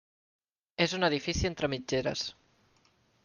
[0.85, 2.27] És un edifici entre mitgeres.